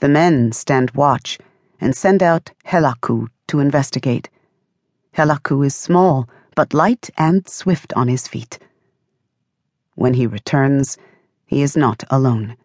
[0.00, 1.38] The men stand watch
[1.80, 4.28] and send out Helaku to investigate.
[5.16, 8.58] Helaku is small, but light and swift on his feet.
[9.94, 10.98] When he returns,
[11.46, 12.56] he is not alone.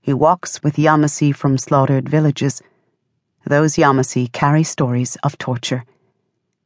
[0.00, 2.62] He walks with Yamasee from slaughtered villages.
[3.44, 5.84] Those Yamasee carry stories of torture.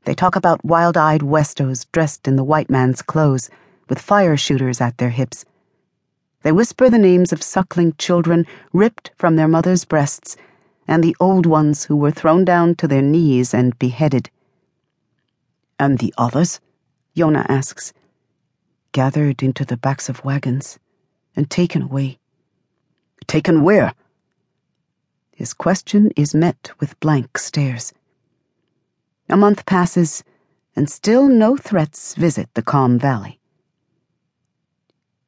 [0.05, 3.51] They talk about wild eyed Westos dressed in the white man's clothes,
[3.89, 5.45] with fire shooters at their hips.
[6.43, 10.37] They whisper the names of suckling children ripped from their mothers' breasts,
[10.89, 14.31] and the old ones who were thrown down to their knees and beheaded.
[15.79, 16.61] And the others?
[17.15, 17.93] Yona asks.
[18.93, 20.79] Gathered into the backs of wagons
[21.37, 22.19] and taken away.
[23.27, 23.93] Taken where?
[25.33, 27.93] His question is met with blank stares.
[29.29, 30.25] A month passes,
[30.75, 33.39] and still no threats visit the calm valley.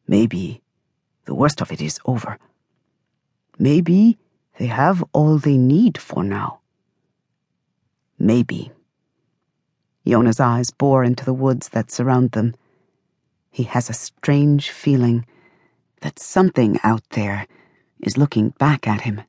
[0.09, 0.62] Maybe
[1.25, 2.39] the worst of it is over.
[3.59, 4.19] Maybe
[4.59, 6.61] they have all they need for now.
[8.19, 8.71] Maybe.
[10.05, 12.55] Yona's eyes bore into the woods that surround them.
[13.51, 15.27] He has a strange feeling
[16.01, 17.47] that something out there
[18.01, 19.23] is looking back at him.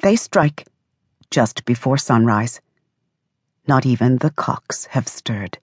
[0.00, 0.66] They strike
[1.30, 2.60] just before sunrise.
[3.66, 5.58] Not even the cocks have stirred.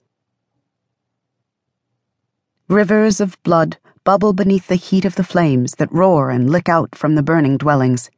[2.68, 6.94] Rivers of blood bubble beneath the heat of the flames that roar and lick out
[6.94, 8.10] from the burning dwellings.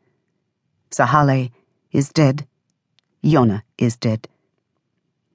[0.90, 1.50] Sahale
[1.90, 2.46] is dead.
[3.24, 4.28] Yona is dead.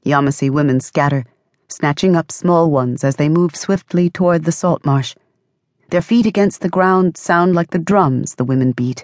[0.05, 1.25] Yamasee women scatter,
[1.67, 5.15] snatching up small ones as they move swiftly toward the salt marsh.
[5.89, 9.03] Their feet against the ground sound like the drums the women beat.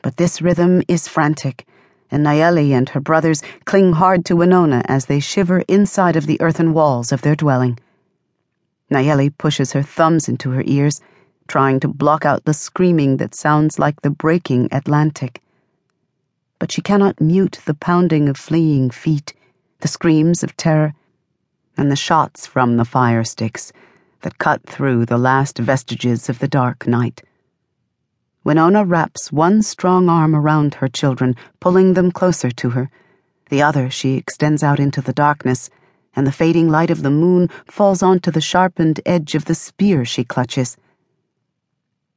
[0.00, 1.66] But this rhythm is frantic
[2.08, 6.40] and Nayeli and her brothers cling hard to Winona as they shiver inside of the
[6.40, 7.80] earthen walls of their dwelling.
[8.90, 11.00] Nayeli pushes her thumbs into her ears,
[11.48, 15.42] trying to block out the screaming that sounds like the breaking Atlantic.
[16.58, 19.34] But she cannot mute the pounding of fleeing feet,
[19.80, 20.94] the screams of terror,
[21.76, 23.72] and the shots from the fire sticks
[24.22, 27.22] that cut through the last vestiges of the dark night.
[28.44, 32.90] Winona wraps one strong arm around her children, pulling them closer to her.
[33.48, 35.70] The other she extends out into the darkness,
[36.16, 40.04] and the fading light of the moon falls onto the sharpened edge of the spear
[40.04, 40.76] she clutches.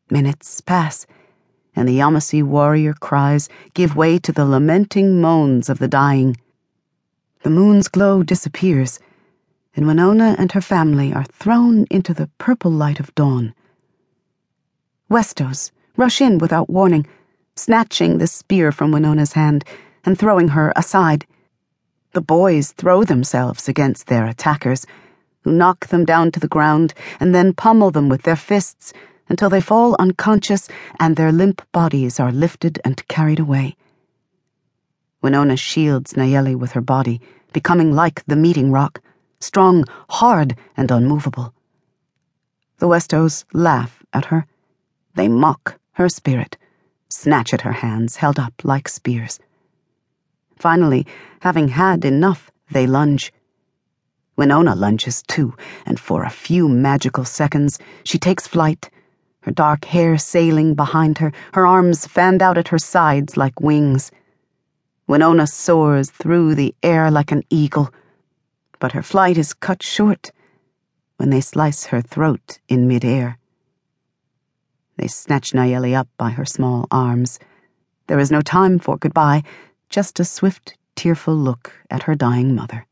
[0.09, 1.05] Minutes pass,
[1.75, 6.37] and the Yamasee warrior cries give way to the lamenting moans of the dying.
[7.43, 8.99] The moon's glow disappears,
[9.75, 13.53] and Winona and her family are thrown into the purple light of dawn.
[15.09, 17.05] Westos rush in without warning,
[17.55, 19.63] snatching the spear from Winona's hand
[20.03, 21.25] and throwing her aside.
[22.17, 24.87] The boys throw themselves against their attackers,
[25.43, 28.91] who knock them down to the ground and then pummel them with their fists
[29.29, 30.67] until they fall unconscious
[30.99, 33.75] and their limp bodies are lifted and carried away.
[35.21, 37.21] Winona shields Nayeli with her body,
[37.53, 38.99] becoming like the meeting rock,
[39.39, 41.53] strong, hard, and unmovable.
[42.79, 44.47] The Westos laugh at her.
[45.13, 46.57] They mock her spirit,
[47.09, 49.39] snatch at her hands held up like spears.
[50.57, 51.05] Finally,
[51.41, 53.31] having had enough, they lunge.
[54.35, 58.89] Winona lunges too, and for a few magical seconds she takes flight,
[59.41, 64.11] her dark hair sailing behind her, her arms fanned out at her sides like wings.
[65.07, 67.93] Winona soars through the air like an eagle,
[68.79, 70.31] but her flight is cut short
[71.15, 73.37] when they slice her throat in midair.
[74.97, 77.39] They snatch Nayeli up by her small arms.
[78.07, 79.43] There is no time for goodbye,
[79.89, 82.85] just a swift, tearful look at her dying mother.